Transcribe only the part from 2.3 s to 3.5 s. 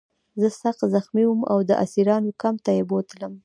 کمپ ته یې بوتلم